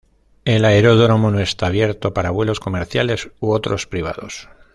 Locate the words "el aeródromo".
0.45-1.29